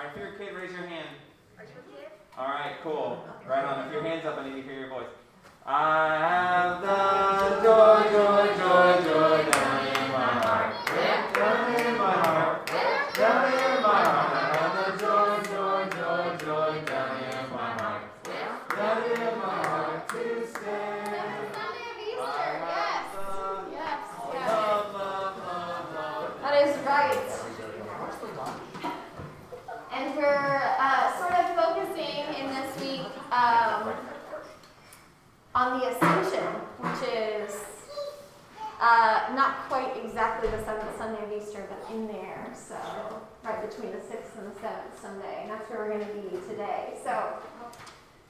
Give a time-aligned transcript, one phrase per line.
[0.00, 1.08] right, if you're a kid, raise your hand.
[1.58, 2.10] Are you a kid?
[2.38, 3.24] All right, cool.
[3.46, 3.86] Right on.
[3.86, 5.12] If your hand's up, I need to hear your voice.
[5.66, 10.72] I have the joy, joy, joy, joy down in my heart.
[11.34, 12.66] Down in my heart.
[13.14, 14.32] Down in my heart.
[14.32, 18.02] I have the joy, joy, joy, joy down in my heart.
[18.24, 21.04] Down in my heart to stay.
[21.52, 23.04] Sunday of Easter, yes.
[23.70, 24.00] Yes,
[24.32, 24.48] yes.
[24.48, 26.40] Love, love, love, love.
[26.40, 27.40] That is right.
[29.92, 33.92] And we're uh, sort of focusing in this week um,
[35.54, 36.46] on the ascension,
[36.78, 37.54] which is
[38.80, 42.52] uh, not quite exactly the seventh Sunday of Easter, but in there.
[42.54, 42.76] So,
[43.42, 45.40] right between the sixth and the seventh Sunday.
[45.42, 46.94] And that's where we're going to be today.
[47.02, 47.34] So,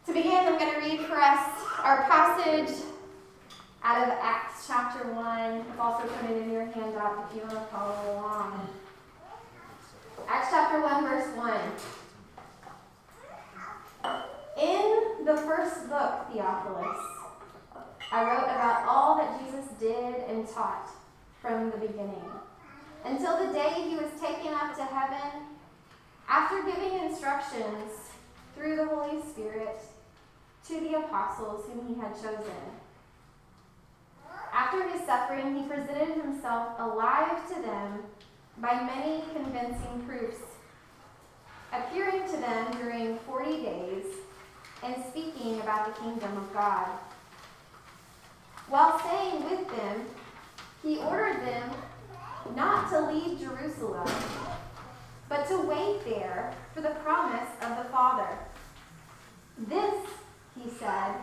[0.06, 1.46] to begin, I'm going to read for us
[1.83, 2.74] our passage
[3.83, 5.24] out of Acts chapter 1.
[5.24, 8.69] I've also put it in your handout if you want to follow along.
[10.27, 11.60] Acts chapter 1, verse 1.
[14.62, 16.99] In the first book, Theophilus,
[18.12, 20.90] I wrote about all that Jesus did and taught
[21.40, 22.23] from the beginning,
[23.04, 25.43] until the day he was taken up to heaven,
[26.29, 27.93] after giving instructions
[28.54, 29.80] through the Holy Spirit
[30.68, 32.60] to the apostles whom he had chosen.
[34.52, 38.02] After his suffering, he presented himself alive to them
[38.59, 40.38] by many convincing proofs,
[41.73, 44.04] appearing to them during 40 days
[44.82, 46.87] and speaking about the kingdom of God.
[48.68, 50.04] While staying with them,
[50.82, 51.71] he ordered them
[52.54, 54.09] not to leave Jerusalem,
[55.29, 58.29] but to wait there for the promise of the Father.
[59.59, 59.95] This,
[60.59, 61.15] he said,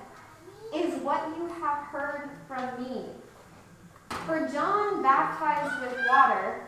[0.73, 3.05] is what you have heard from me.
[4.25, 6.65] For John baptized with water,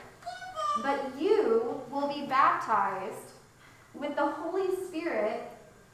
[0.81, 3.33] but you will be baptized
[3.93, 5.43] with the Holy Spirit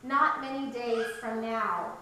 [0.03, 1.97] not many days from now.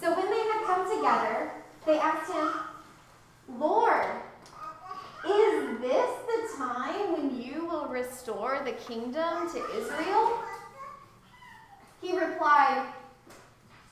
[0.00, 1.52] So when they had come together,
[1.86, 2.48] they asked him,
[3.58, 4.06] Lord,
[5.26, 10.38] is this the time when you will restore the kingdom to Israel?
[12.00, 12.86] He replied,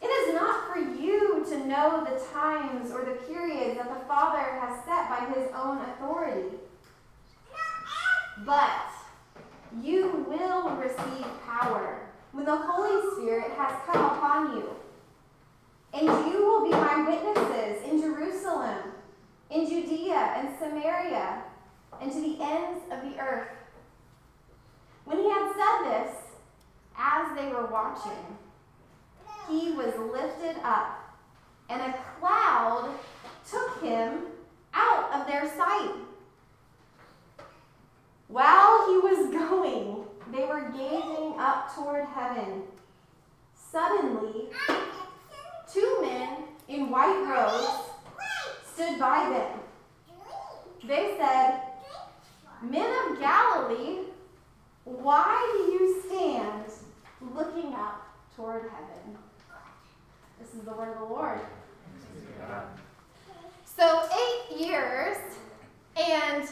[0.00, 4.42] It is not for you to know the times or the periods that the Father
[4.60, 6.56] has set by his own authority.
[8.44, 8.86] But
[9.82, 12.00] you will receive power
[12.32, 14.70] when the Holy Spirit has come upon you.
[15.92, 18.92] And you will be my witnesses in Jerusalem,
[19.50, 19.66] in
[20.34, 21.42] And Samaria,
[22.00, 23.48] and to the ends of the earth.
[25.04, 26.16] When he had said this,
[26.98, 28.36] as they were watching,
[29.48, 31.14] he was lifted up,
[31.68, 32.94] and a cloud
[33.48, 34.22] took him
[34.74, 35.94] out of their sight.
[38.28, 42.62] While he was going, they were gazing up toward heaven.
[43.54, 44.48] Suddenly,
[45.72, 47.90] two men in white robes
[48.74, 49.60] stood by them.
[50.86, 51.62] They said,
[52.62, 54.04] Men of Galilee,
[54.84, 56.64] why do you stand
[57.34, 59.18] looking up toward heaven?
[60.38, 61.40] This is the word of the Lord.
[63.64, 65.16] So, eight years
[65.96, 66.48] and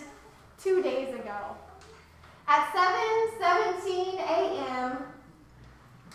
[0.61, 1.56] two days ago,
[2.49, 2.72] at
[3.41, 4.99] 7:17 a.m.,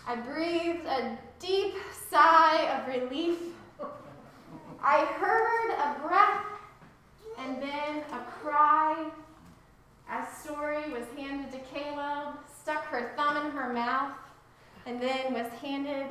[0.05, 1.75] I breathed a deep
[2.09, 3.37] sigh of relief.
[4.83, 6.48] I heard a breath
[7.41, 9.09] and then a cry
[10.09, 14.11] as Story was handed to Caleb, stuck her thumb in her mouth,
[14.85, 16.07] and then was handed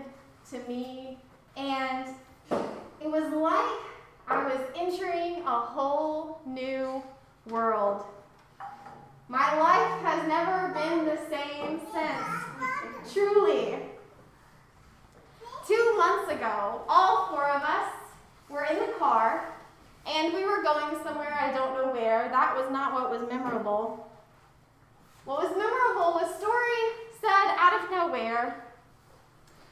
[0.50, 1.18] to me.
[1.56, 2.08] And
[2.50, 3.80] it was like
[4.28, 7.02] I was entering a whole new
[7.46, 8.04] world.
[9.28, 13.12] My life has never been the same since.
[13.12, 13.76] Truly.
[15.66, 17.92] Two months ago, all four of us
[18.48, 19.57] were in the car
[20.06, 22.28] and we were going somewhere, I don't know where.
[22.28, 24.06] That was not what was memorable.
[25.24, 28.64] What was memorable was Story said out of nowhere,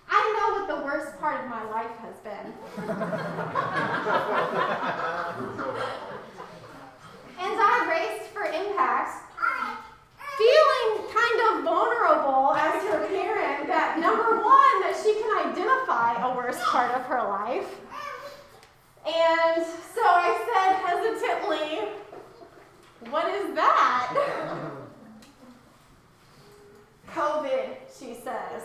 [0.08, 2.52] I know what the worst part of my life has been.
[7.38, 9.24] and I raced for impact,
[10.38, 16.36] feeling kind of vulnerable as her parent that number one, that she can identify a
[16.36, 17.80] worst part of her life.
[19.06, 19.64] And
[19.94, 21.88] so I said hesitantly,
[23.10, 24.72] What is that?
[27.12, 28.62] COVID, she says.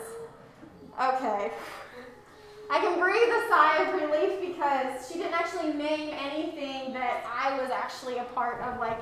[1.00, 1.52] Okay.
[2.70, 7.60] I can breathe a sigh of relief because she didn't actually name anything that I
[7.60, 9.00] was actually a part of, like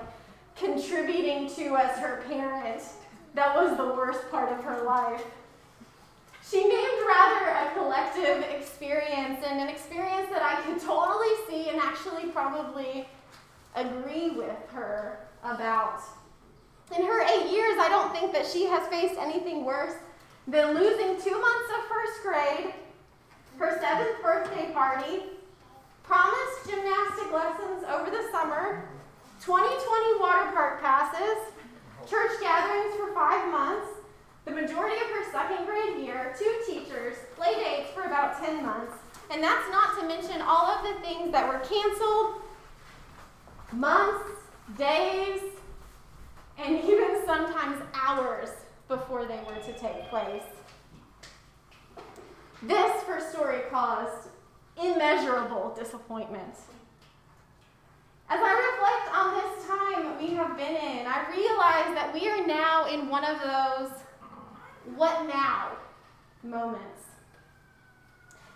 [0.56, 2.84] contributing to as her parent.
[3.36, 5.24] that was the worst part of her life.
[6.50, 11.80] She named rather a collective experience and an experience that I could totally see and
[11.80, 13.06] actually probably
[13.76, 16.02] agree with her about.
[16.98, 19.94] In her eight years, I don't think that she has faced anything worse
[20.48, 22.74] than losing two months of first grade,
[23.60, 25.38] her seventh birthday party,
[26.02, 28.90] promised gymnastic lessons over the summer,
[29.46, 31.54] 2020 water park passes,
[32.10, 33.88] church gatherings for five months,
[34.46, 38.94] the majority of her second grade year, two teachers, play dates for about 10 months,
[39.30, 42.39] and that's not to mention all of the things that were canceled
[43.72, 44.30] months,
[44.78, 45.42] days,
[46.58, 48.50] and even sometimes hours
[48.88, 50.44] before they were to take place.
[52.64, 54.30] This first story caused
[54.82, 56.56] immeasurable disappointment.
[58.32, 62.46] As I reflect on this time we have been in, I realize that we are
[62.46, 63.92] now in one of those
[64.96, 65.72] what now
[66.44, 67.04] moments.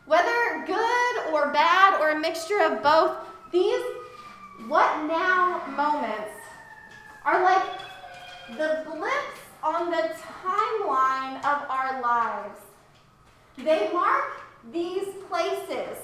[0.05, 3.15] Whether good or bad or a mixture of both,
[3.51, 3.81] these
[4.67, 6.39] what now moments
[7.25, 7.79] are like
[8.57, 10.09] the blips on the
[10.41, 12.59] timeline of our lives.
[13.57, 15.97] They mark these places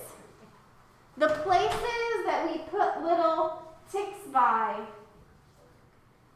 [1.19, 3.61] the places that we put little
[3.91, 4.79] ticks by,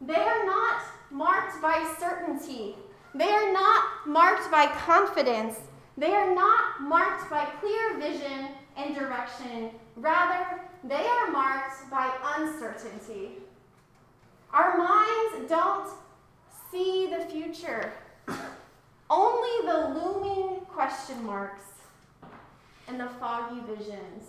[0.01, 2.75] they are not marked by certainty.
[3.15, 5.55] They are not marked by confidence.
[5.97, 9.71] They are not marked by clear vision and direction.
[9.95, 13.39] Rather, they are marked by uncertainty.
[14.51, 15.89] Our minds don't
[16.71, 17.93] see the future,
[19.09, 21.63] only the looming question marks
[22.87, 24.25] and the foggy visions.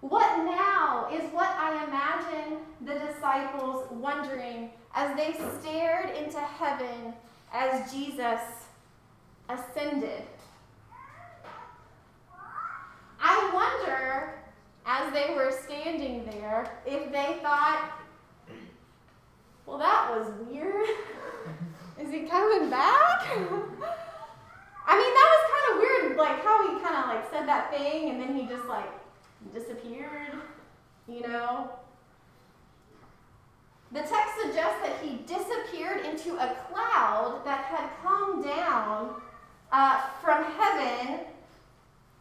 [0.00, 7.14] What now is what I imagine the disciples wondering as they stared into heaven
[7.52, 8.40] as Jesus
[9.48, 10.22] ascended.
[13.20, 14.34] I wonder,
[14.84, 15.50] as they were
[16.86, 17.92] if they thought,
[19.66, 20.86] well, that was weird.
[22.00, 23.26] Is he coming back?
[24.86, 27.70] I mean, that was kind of weird, like how he kind of like said that
[27.70, 28.90] thing and then he just like
[29.52, 30.32] disappeared,
[31.08, 31.70] you know?
[33.92, 39.20] The text suggests that he disappeared into a cloud that had come down
[39.70, 41.20] uh, from heaven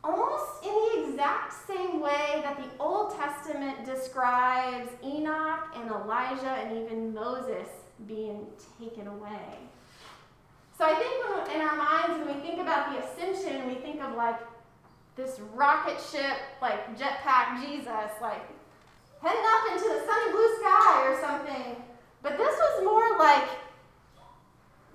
[0.03, 6.83] almost in the exact same way that the Old Testament describes Enoch and Elijah and
[6.83, 7.67] even Moses
[8.07, 8.47] being
[8.79, 9.59] taken away.
[10.77, 14.15] So I think in our minds, when we think about the ascension, we think of
[14.15, 14.39] like
[15.15, 18.41] this rocket ship, like jetpack Jesus, like
[19.21, 21.75] heading up into the sunny blue sky or something.
[22.23, 23.49] But this was more like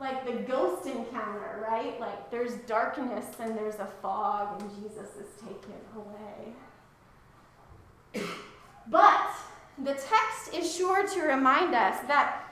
[0.00, 0.32] like the
[1.28, 2.00] encounter, right?
[2.00, 6.54] Like there's darkness and there's a fog and Jesus is taken away.
[8.90, 9.30] But
[9.84, 12.44] the text is sure to remind us that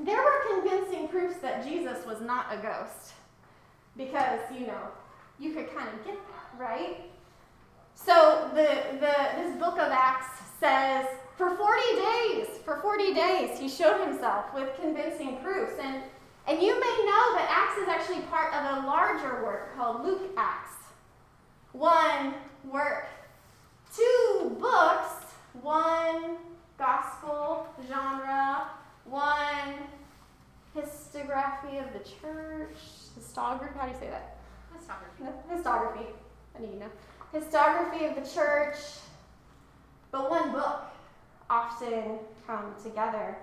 [0.00, 3.12] there were convincing proofs that Jesus was not a ghost.
[3.96, 4.88] Because, you know,
[5.38, 7.00] you could kind of get that, right?
[7.94, 11.06] So the, the, this book of Acts says,
[11.36, 15.74] for 40 days, for 40 days, he showed himself with convincing proofs.
[15.80, 16.02] And,
[16.46, 20.30] and you may know that Acts is actually part of a larger work called Luke
[20.36, 20.72] Acts.
[21.72, 22.34] One
[22.70, 23.06] work,
[23.94, 25.32] two books,
[25.62, 26.36] one
[26.78, 28.68] gospel genre,
[29.04, 29.74] one
[30.76, 32.76] histography of the church,
[33.18, 34.36] histography, how do you say that?
[34.76, 35.32] Histography.
[35.50, 36.06] Histography.
[36.56, 36.90] I need to know.
[37.32, 38.76] Histography of the church.
[40.10, 40.82] But one book
[41.48, 43.36] often come together.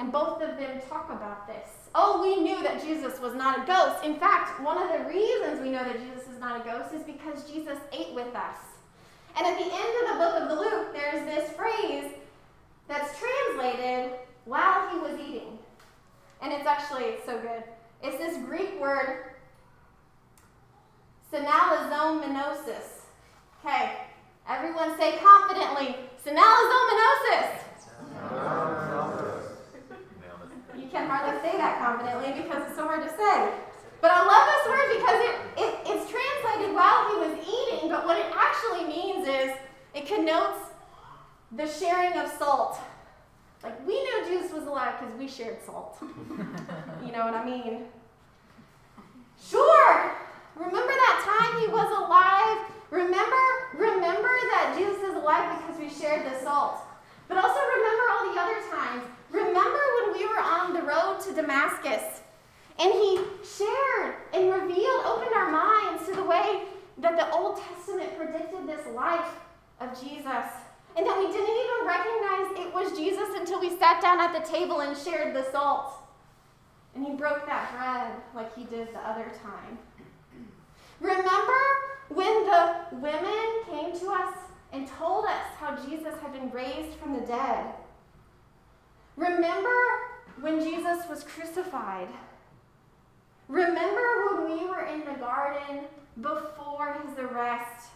[0.00, 1.68] And both of them talk about this.
[1.94, 4.02] Oh, we knew that Jesus was not a ghost.
[4.02, 7.02] In fact, one of the reasons we know that Jesus is not a ghost is
[7.02, 8.56] because Jesus ate with us.
[9.36, 12.12] And at the end of the book of the Luke, there's this phrase
[12.88, 14.12] that's translated
[14.46, 15.58] while he was eating.
[16.40, 17.62] And it's actually so good.
[18.02, 19.34] It's this Greek word
[21.30, 23.04] synallizomenosis.
[23.62, 23.92] Okay,
[24.48, 27.60] everyone say confidently, synallizomenosis.
[30.76, 33.52] You can hardly say that confidently because it's so hard to say.
[34.00, 38.06] But I love this word because it, it, it's translated while he was eating, but
[38.06, 39.52] what it actually means is
[39.94, 40.70] it connotes
[41.52, 42.78] the sharing of salt.
[43.62, 45.98] Like we knew Jesus was alive because we shared salt.
[46.00, 47.84] you know what I mean?
[49.42, 50.16] Sure,
[50.60, 52.68] Remember that time he was alive?
[52.90, 56.84] Remember, remember that Jesus is alive because we shared the salt.
[57.28, 59.04] But also remember all the other times.
[59.30, 62.20] Remember when we were on the road to Damascus
[62.78, 66.62] And he shared and revealed, opened our minds to the way
[66.98, 69.34] that the Old Testament predicted this life
[69.80, 70.46] of Jesus.
[70.96, 74.50] And that we didn't even recognize it was Jesus until we sat down at the
[74.50, 75.92] table and shared the salt.
[76.94, 79.78] And he broke that bread like he did the other time.
[81.00, 81.60] Remember
[82.08, 84.34] when the women came to us
[84.72, 87.66] and told us how Jesus had been raised from the dead?
[89.20, 89.76] Remember
[90.40, 92.08] when Jesus was crucified?
[93.48, 95.84] Remember when we were in the garden
[96.22, 97.90] before his arrest?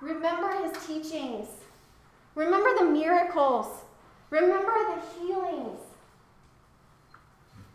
[0.00, 1.46] Remember his teachings.
[2.34, 3.68] Remember the miracles.
[4.30, 5.78] Remember the healings.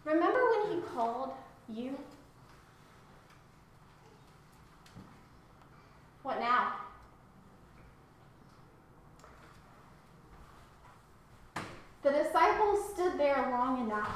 [0.03, 1.31] Remember when he called
[1.69, 1.98] you?
[6.24, 6.74] What now?
[12.08, 14.16] The disciples stood there long enough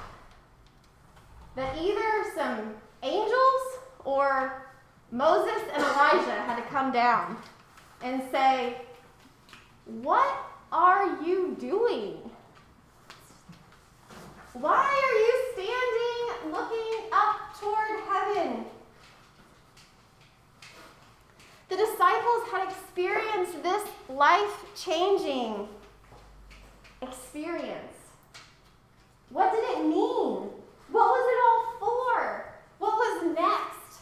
[1.58, 3.62] that either some angels
[4.06, 4.66] or
[5.12, 7.36] Moses and Elijah had to come down
[8.02, 8.78] and say,
[10.02, 10.34] What
[10.72, 12.32] are you doing?
[14.54, 18.64] Why are you standing looking up toward heaven?
[21.68, 25.68] The disciples had experienced this life changing
[27.01, 27.98] experience.
[29.29, 30.50] What did it mean?
[30.91, 32.46] What was it all for?
[32.79, 34.01] What was next?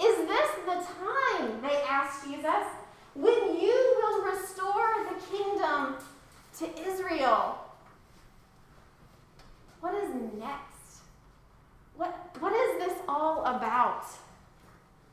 [0.00, 2.66] Is this the time, they asked Jesus,
[3.14, 5.96] when you will restore the kingdom
[6.58, 7.58] to Israel?
[9.80, 11.02] What is next?
[11.96, 14.06] What, what is this all about?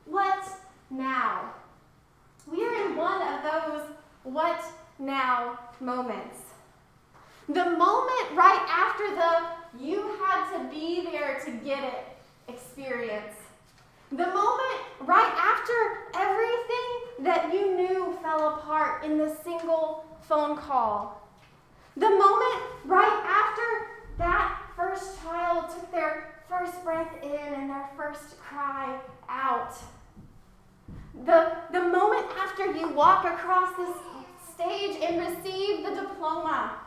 [0.05, 0.47] What
[0.89, 1.53] now?
[2.49, 3.81] We are in one of those
[4.23, 4.63] what
[4.97, 6.37] now moments.
[7.47, 13.35] The moment right after the you had to be there to get it experience.
[14.11, 21.21] The moment right after everything that you knew fell apart in the single phone call.
[21.95, 23.87] The moment right after
[24.17, 28.99] that first child took their first breath in and their first cry
[29.29, 29.75] out.
[31.25, 33.95] The, the moment after you walk across this
[34.53, 35.21] stage and
[36.31, 36.79] diploma.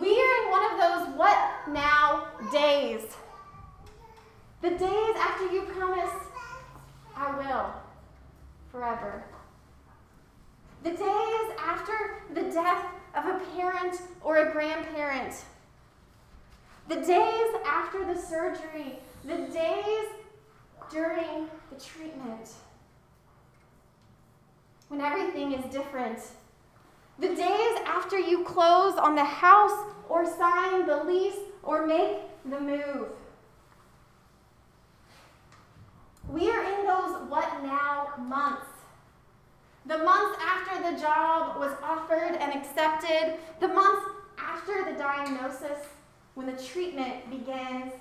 [0.00, 1.38] We are in one of those what
[1.68, 3.02] now days.
[4.60, 6.12] The days after you promise,
[7.16, 7.72] I will,
[8.70, 9.24] forever.
[10.84, 12.84] The days after the death
[13.16, 15.42] of a parent or a grandparent.
[16.88, 18.98] The days after the surgery.
[19.24, 20.06] The days
[20.90, 22.50] during the treatment.
[24.88, 26.20] When everything is different.
[27.18, 32.60] The days after you close on the house or sign the lease or make the
[32.60, 33.08] move.
[36.28, 38.66] We are in those what now months.
[39.86, 44.02] The months after the job was offered and accepted, the months
[44.38, 45.78] after the diagnosis,
[46.34, 47.92] when the treatment begins,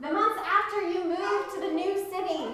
[0.00, 2.46] the months after you move to the new city,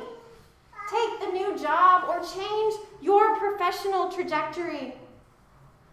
[0.91, 4.95] take the new job, or change your professional trajectory,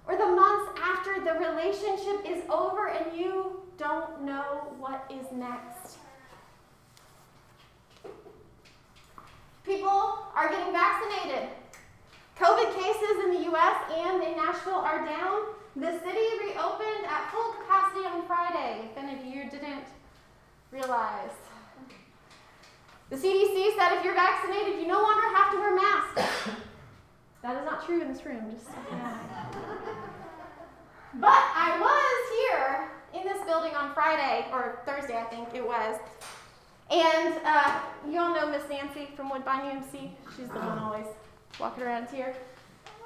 [0.07, 5.98] or the months after the relationship is over and you don't know what is next.
[9.63, 11.50] People are getting vaccinated.
[12.38, 15.41] COVID cases in the US and in Nashville are down.
[15.75, 19.86] The city reopened at full capacity on Friday, if any of you didn't
[20.72, 21.31] realize.
[23.10, 26.50] The CDC said if you're vaccinated, you no longer have to wear masks.
[27.41, 28.69] that is not true in this room, just
[31.15, 36.00] But I was here in this building on Friday, or Thursday, I think it was.
[36.89, 37.79] And uh,
[38.10, 40.10] you all know Miss Nancy from Woodbine UMC.
[40.36, 41.05] She's the one always
[41.60, 42.36] walking around here.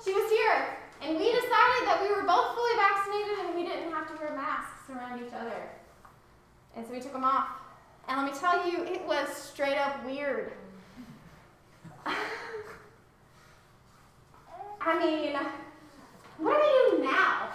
[0.03, 3.91] She was here, and we decided that we were both fully vaccinated and we didn't
[3.91, 5.69] have to wear masks around each other.
[6.75, 7.49] And so we took them off.
[8.07, 10.53] And let me tell you, it was straight up weird.
[14.79, 15.35] I mean,
[16.37, 17.46] what we do now?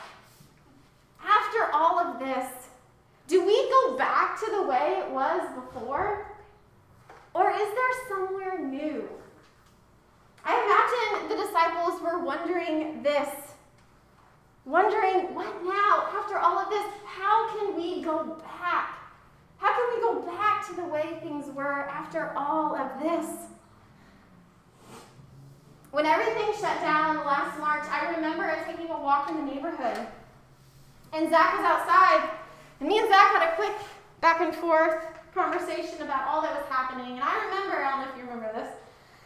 [1.72, 2.46] All of this,
[3.26, 6.26] do we go back to the way it was before?
[7.34, 9.08] Or is there somewhere new?
[10.44, 13.28] I imagine the disciples were wondering this.
[14.64, 16.08] Wondering, what now?
[16.14, 18.98] After all of this, how can we go back?
[19.58, 23.26] How can we go back to the way things were after all of this?
[25.90, 30.06] When everything shut down last March, I remember taking a walk in the neighborhood.
[31.12, 32.30] And Zach was outside,
[32.80, 33.76] and me and Zach had a quick
[34.20, 35.04] back and forth
[35.34, 38.52] conversation about all that was happening, and I remember, I don't know if you remember
[38.54, 38.68] this,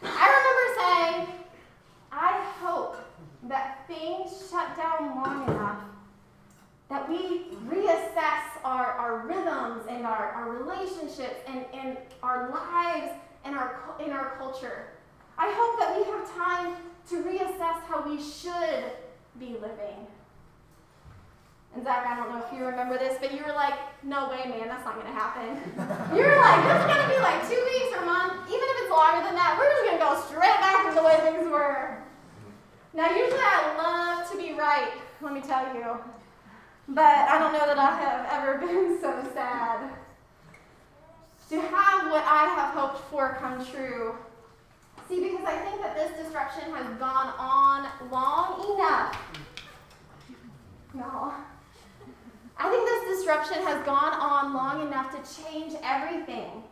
[0.03, 1.43] I remember saying,
[2.11, 2.97] I hope
[3.43, 5.81] that things shut down long enough
[6.89, 13.11] that we reassess our, our rhythms and our, our relationships and, and our lives
[13.43, 14.87] and our, in our culture.
[15.37, 16.75] I hope that we have time
[17.09, 18.91] to reassess how we should
[19.39, 20.07] be living.
[21.77, 24.49] And Zach, I don't know if you remember this, but you were like, no way,
[24.49, 25.61] man, that's not going to happen.
[26.17, 28.49] you were like, this is going to be like two weeks or a month.
[28.49, 31.05] Even if it's longer than that, we're just going to go straight back to the
[31.05, 32.01] way things were.
[32.97, 34.89] Now, usually I love to be right,
[35.21, 36.01] let me tell you.
[36.89, 39.93] But I don't know that I have ever been so sad.
[41.53, 44.15] To have what I have hoped for come true.
[45.07, 49.21] See, because I think that this disruption has gone on long enough.
[50.95, 51.33] No.
[52.59, 56.63] I think this disruption has gone on long enough to change everything.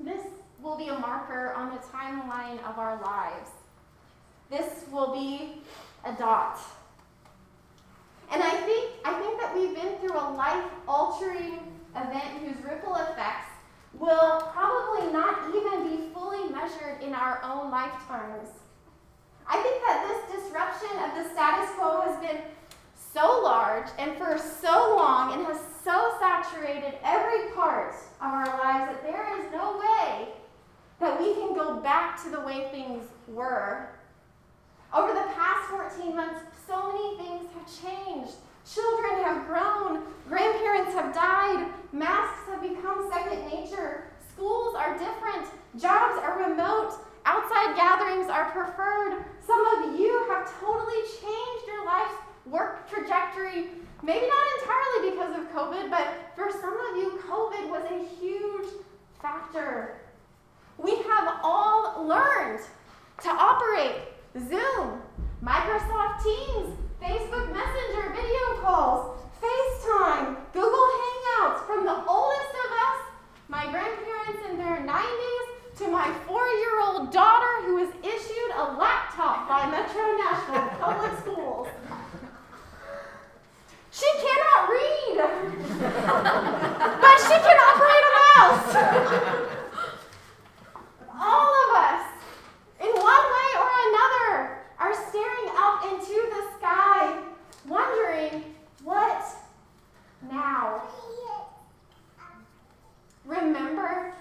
[0.00, 0.22] This
[0.60, 3.50] will be a marker on the timeline of our lives.
[4.50, 5.62] This will be
[6.04, 6.58] a dot.
[8.32, 11.58] And I think, I think that we've been through a life altering
[11.94, 13.50] event whose ripple effects
[13.92, 18.48] will probably not even be fully measured in our own lifetimes.
[19.48, 22.40] I think that this disruption of the status quo has been
[22.96, 28.92] so large and for so long and has so saturated every part of our lives
[28.92, 30.28] that there is no way
[31.00, 33.88] that we can go back to the way things were.
[34.92, 38.34] Over the past 14 months, so many things have changed.
[38.64, 45.46] Children have grown, grandparents have died, masks have become second nature, schools are different,
[45.76, 46.94] jobs are remote,
[47.26, 49.24] outside gatherings are preferred.
[49.46, 52.14] Some of you have totally changed your life's
[52.46, 53.66] work trajectory.
[54.02, 58.68] Maybe not entirely because of COVID, but for some of you, COVID was a huge
[59.22, 60.00] factor.
[60.78, 62.60] We have all learned
[63.22, 64.02] to operate
[64.36, 65.00] Zoom,
[65.42, 73.00] Microsoft Teams, Facebook Messenger video calls, FaceTime, Google Hangouts from the oldest of us,
[73.48, 78.76] my grandparents in their 90s, to my four year old daughter who was issued a
[78.76, 81.68] laptop by Metro Nashville Public Schools.
[83.94, 85.16] She cannot read,
[87.00, 88.70] but she can operate a mouse.
[91.14, 92.02] All of us,
[92.80, 97.22] in one way or another, are staring up into the sky,
[97.68, 98.42] wondering,
[98.82, 99.22] what
[100.28, 100.82] now?
[103.24, 104.12] Remember?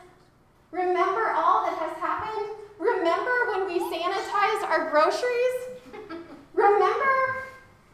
[0.70, 2.50] Remember all that has happened?
[2.78, 5.58] Remember when we sanitized our groceries?
[6.54, 7.44] Remember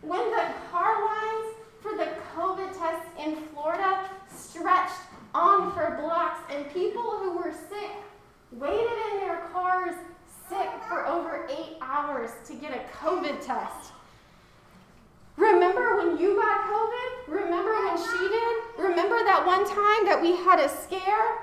[0.02, 5.02] when the car lines for the COVID tests in Florida stretched
[5.34, 5.89] on for
[6.50, 7.92] and people who were sick
[8.52, 9.96] waited in their cars
[10.48, 13.92] sick for over eight hours to get a COVID test.
[15.38, 17.34] Remember when you got COVID?
[17.34, 18.64] Remember when she did?
[18.78, 21.38] Remember that one time that we had a scare?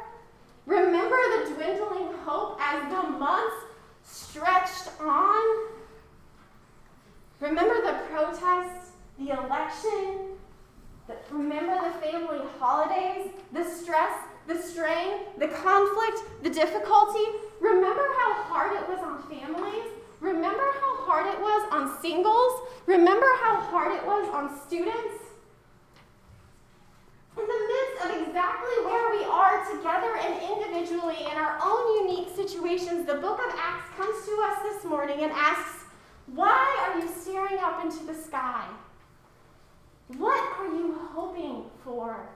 [0.66, 3.56] Remember the dwindling hope as the months
[4.02, 5.68] stretched on?
[7.40, 10.32] Remember the protests, the election?
[11.06, 17.24] The, remember the family holidays, the stress the strain, the conflict, the difficulty.
[17.60, 19.90] Remember how hard it was on families?
[20.20, 22.68] Remember how hard it was on singles?
[22.86, 25.22] Remember how hard it was on students?
[27.36, 32.34] In the midst of exactly where we are together and individually in our own unique
[32.34, 35.84] situations, the book of Acts comes to us this morning and asks,
[36.26, 38.66] Why are you staring up into the sky?
[40.16, 42.26] What are you hoping for?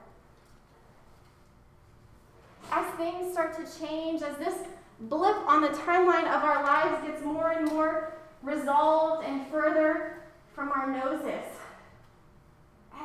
[2.71, 4.55] As things start to change, as this
[5.01, 10.21] blip on the timeline of our lives gets more and more resolved and further
[10.53, 11.45] from our noses,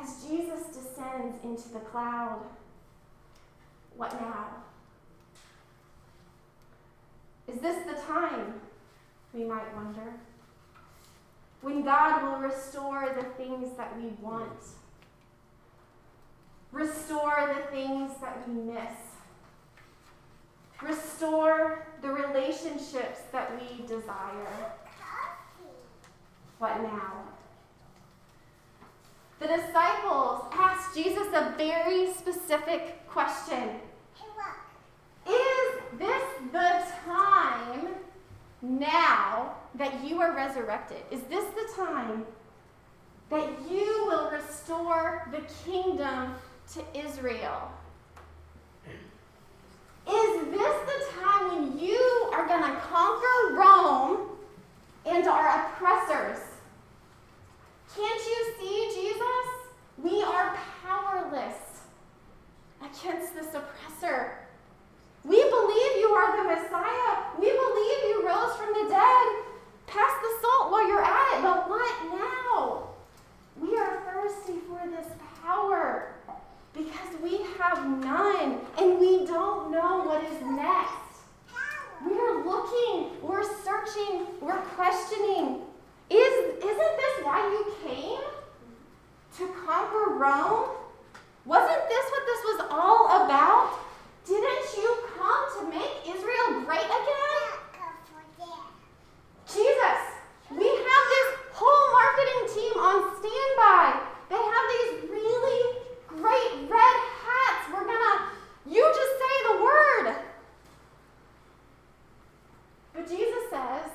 [0.00, 2.42] as Jesus descends into the cloud,
[3.96, 4.48] what now?
[7.48, 8.60] Is this the time,
[9.32, 10.14] we might wonder,
[11.62, 14.50] when God will restore the things that we want,
[16.72, 19.15] restore the things that we miss?
[20.82, 24.72] Restore the relationships that we desire.
[26.58, 27.24] What now?
[29.40, 33.80] The disciples asked Jesus a very specific question
[35.26, 37.88] Is this the time
[38.62, 41.02] now that you are resurrected?
[41.10, 42.24] Is this the time
[43.28, 46.34] that you will restore the kingdom
[46.74, 47.70] to Israel.
[50.08, 54.28] Is this the time when you are going to conquer Rome
[55.04, 56.38] and our oppressors?
[57.94, 59.46] Can't you see, Jesus?
[59.98, 61.56] We are powerless
[62.80, 64.38] against this oppressor.
[65.24, 67.24] We believe you are the Messiah.
[67.40, 69.26] We believe you rose from the dead.
[69.86, 71.42] Pass the salt while you're at it.
[71.42, 72.88] But what now?
[73.60, 75.06] We are thirsty for this
[75.42, 76.12] power
[76.74, 80.92] because we have none and we don't know what is next.
[82.04, 85.62] We're looking, we're searching, we're questioning.
[86.10, 88.20] Is, isn't this why you came?
[89.38, 90.70] To conquer Rome?
[91.46, 93.78] Wasn't this what this was all about?
[94.26, 97.36] Didn't you come to make Israel great again?
[99.46, 100.00] Jesus,
[100.50, 104.02] we have this whole marketing team on standby.
[104.28, 107.70] They have these really great red hats.
[107.72, 108.30] We're gonna,
[108.66, 110.16] you just say the word.
[112.92, 113.90] But Jesus says,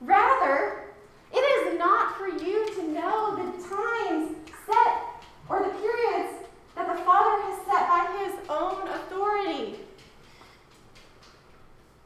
[0.00, 0.84] rather,
[1.32, 7.02] it is not for you to know the times set or the periods that the
[7.04, 9.76] Father has set by his own authority.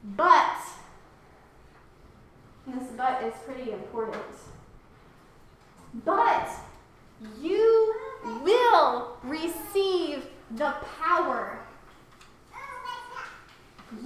[0.02, 0.56] But,
[2.66, 4.22] this but is pretty important.
[6.04, 6.48] But
[7.40, 7.94] you
[8.42, 11.60] will receive the power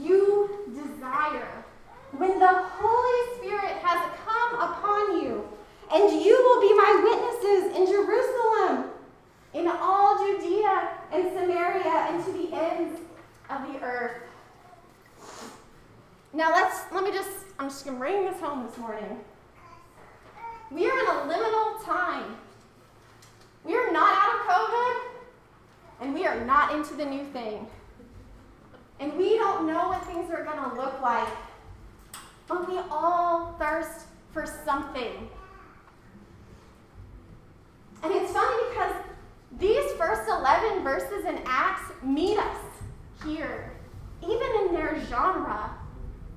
[0.00, 1.64] you desire
[2.12, 5.48] when the Holy Spirit has come upon you,
[5.92, 8.90] and you will be my witnesses in Jerusalem
[9.52, 13.00] in all Judea and Samaria and to the ends
[13.50, 14.23] of the earth.
[16.34, 19.20] Now let's let me just I'm just gonna bring this home this morning.
[20.72, 22.36] We are in a liminal time.
[23.62, 24.96] We are not out of COVID,
[26.00, 27.68] and we are not into the new thing.
[28.98, 31.28] And we don't know what things are gonna look like.
[32.48, 35.30] But we all thirst for something.
[38.02, 38.94] And it's funny because
[39.60, 42.56] these first 11 verses in Acts meet us
[43.24, 43.72] here.
[44.20, 45.70] Even in their genre,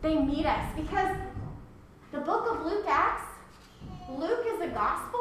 [0.01, 1.15] they meet us because
[2.11, 3.23] the book of Luke Acts,
[4.09, 5.19] Luke is a gospel.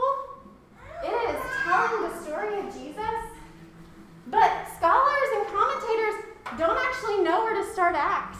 [1.05, 3.27] It is telling the story of Jesus.
[4.29, 6.25] But scholars and commentators
[6.59, 8.39] don't actually know where to start Acts.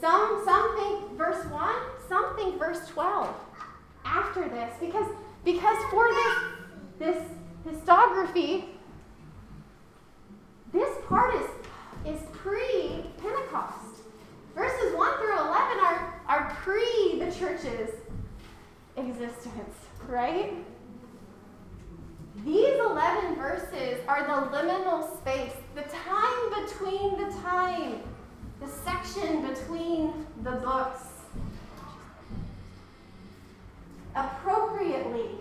[0.00, 1.74] Some, some think verse 1,
[2.08, 3.34] some think verse 12
[4.04, 5.06] after this because,
[5.44, 6.36] because for this,
[6.98, 7.22] this
[7.68, 8.64] histography,
[10.72, 11.46] this part is,
[12.06, 13.79] is pre Pentecost.
[14.60, 17.94] Verses 1 through 11 are, are pre the church's
[18.98, 19.74] existence,
[20.06, 20.52] right?
[22.44, 28.00] These 11 verses are the liminal space, the time between the time,
[28.60, 31.04] the section between the books.
[34.14, 35.38] Appropriately,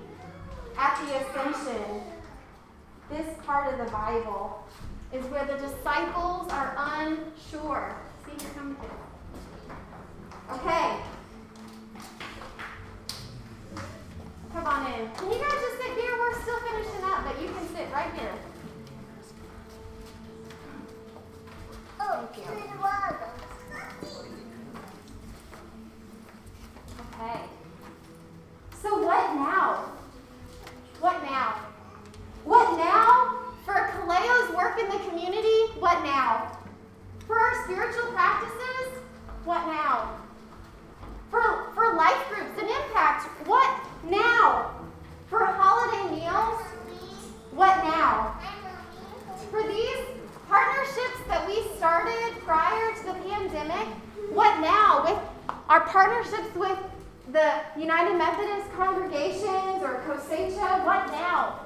[0.78, 2.04] at the ascension,
[3.10, 4.64] this part of the Bible
[5.12, 7.94] is where the disciples are unsure.
[8.26, 8.78] See, come.
[10.52, 10.96] Okay.
[14.52, 15.49] Come on in.
[56.00, 56.80] Partnerships with
[57.34, 60.86] the United Methodist congregations or COSECHA?
[60.86, 61.60] What now?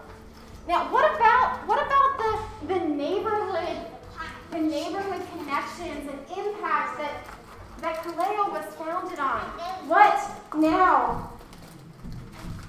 [0.67, 3.77] Now, what about what about the the neighborhood,
[4.49, 7.15] the neighborhood connections and impact that
[7.81, 9.41] that Kaleo was founded on?
[9.93, 10.17] What
[10.57, 11.29] now?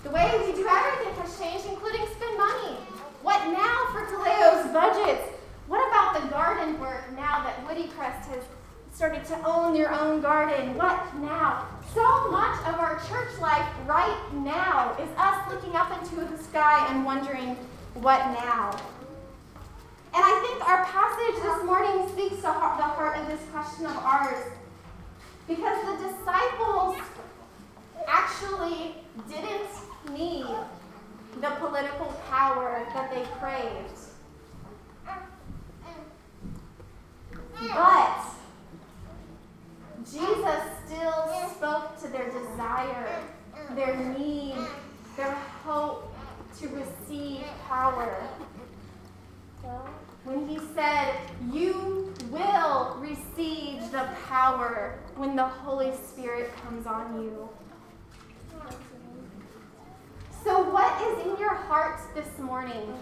[0.03, 2.77] The way we do everything has changed, including spend money.
[3.23, 5.31] What now for Kaleo's budgets?
[5.67, 8.45] What about the garden work now that Woody Crest has
[8.95, 10.75] started to own their own garden?
[10.77, 11.67] What now?
[11.93, 16.87] So much of our church life right now is us looking up into the sky
[16.91, 17.57] and wondering,
[17.95, 18.71] what now?
[20.15, 23.97] And I think our passage this morning speaks to the heart of this question of
[23.97, 24.45] ours.
[25.49, 26.97] Because the disciples
[28.07, 28.95] actually
[29.29, 30.47] didn't need
[31.41, 33.99] the political power that they craved.
[37.61, 38.14] But
[40.15, 43.21] Jesus still spoke to their desire,
[43.75, 44.55] their need,
[45.17, 45.33] their
[45.65, 46.15] hope
[46.61, 48.23] to receive power.
[50.23, 51.17] When he said,
[51.53, 57.49] You will receive the power when the Holy Spirit comes on you.
[60.45, 62.97] So, what is in your heart this morning?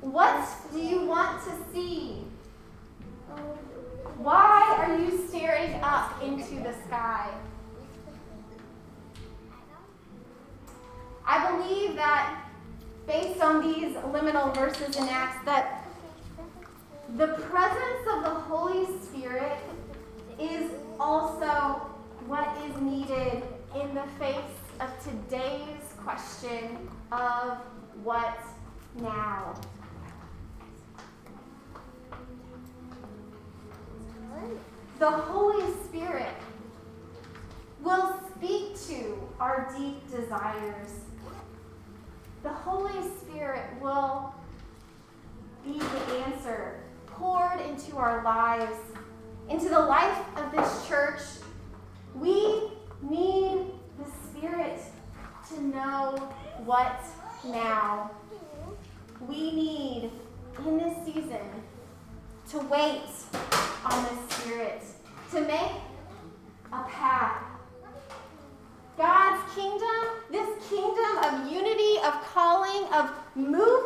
[0.00, 2.24] What do you want to see?
[4.18, 7.30] Why are you staring up into the sky?
[11.26, 12.44] I believe that
[13.06, 15.86] based on these liminal verses in Acts that
[17.16, 19.58] the presence of the Holy Spirit
[20.38, 21.80] is also
[22.26, 23.42] what is needed
[23.80, 24.36] in the face
[24.80, 27.58] of today's question of
[28.02, 28.38] what
[28.96, 29.54] now?
[34.98, 36.34] The Holy Spirit
[37.82, 40.90] will speak to our deep desires.
[42.42, 44.34] The Holy Spirit will
[45.64, 48.78] be the answer poured into our lives,
[49.48, 51.20] into the life of this church.
[52.14, 53.66] We need
[53.98, 54.80] the Spirit
[55.48, 56.32] to know
[56.64, 57.00] what
[57.44, 58.10] now.
[59.20, 60.10] We need
[60.66, 61.40] in this season
[62.52, 63.00] to wait
[63.82, 64.82] on the Spirit,
[65.30, 65.72] to make
[66.70, 67.42] a path.
[68.98, 69.88] God's kingdom,
[70.30, 73.81] this kingdom of unity, of calling, of movement,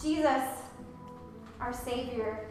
[0.00, 0.42] Jesus,
[1.60, 2.46] our Savior,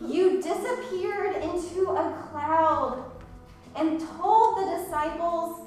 [0.00, 3.04] you disappeared into a cloud
[3.76, 5.60] and told the disciples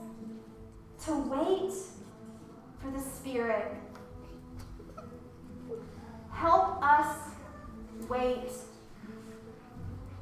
[1.05, 1.73] to wait
[2.79, 3.75] for the Spirit.
[6.31, 7.15] Help us
[8.09, 8.51] wait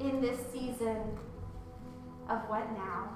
[0.00, 0.98] in this season
[2.28, 3.08] of what now?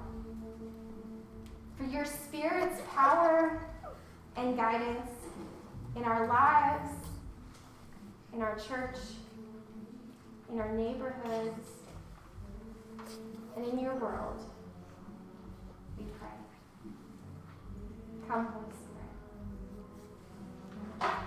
[1.77, 3.61] For your Spirit's power
[4.37, 5.09] and guidance
[5.95, 6.89] in our lives,
[8.33, 8.97] in our church,
[10.51, 11.67] in our neighborhoods,
[13.55, 14.43] and in your world.
[15.97, 16.29] We pray.
[18.27, 18.65] Come, Holy
[20.99, 21.21] Spirit.